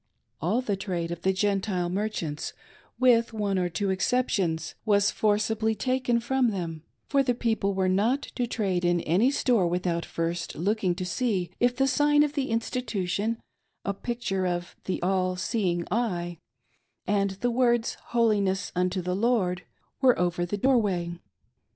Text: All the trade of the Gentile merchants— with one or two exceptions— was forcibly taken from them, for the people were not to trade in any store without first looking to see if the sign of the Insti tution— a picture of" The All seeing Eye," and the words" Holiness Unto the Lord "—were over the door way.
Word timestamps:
All 0.41 0.61
the 0.61 0.75
trade 0.75 1.11
of 1.11 1.21
the 1.21 1.31
Gentile 1.31 1.87
merchants— 1.87 2.53
with 2.99 3.33
one 3.33 3.59
or 3.59 3.69
two 3.69 3.91
exceptions— 3.91 4.73
was 4.83 5.11
forcibly 5.11 5.75
taken 5.75 6.19
from 6.19 6.49
them, 6.49 6.81
for 7.05 7.21
the 7.21 7.35
people 7.35 7.75
were 7.75 7.87
not 7.87 8.23
to 8.23 8.47
trade 8.47 8.83
in 8.83 9.01
any 9.01 9.29
store 9.29 9.67
without 9.67 10.03
first 10.03 10.55
looking 10.55 10.95
to 10.95 11.05
see 11.05 11.51
if 11.59 11.75
the 11.75 11.85
sign 11.85 12.23
of 12.23 12.33
the 12.33 12.49
Insti 12.49 12.81
tution— 12.83 13.37
a 13.85 13.93
picture 13.93 14.47
of" 14.47 14.75
The 14.85 14.99
All 15.03 15.35
seeing 15.35 15.85
Eye," 15.91 16.39
and 17.05 17.29
the 17.45 17.51
words" 17.51 17.93
Holiness 18.13 18.71
Unto 18.75 19.03
the 19.03 19.15
Lord 19.15 19.65
"—were 20.01 20.17
over 20.17 20.47
the 20.47 20.57
door 20.57 20.79
way. 20.79 21.19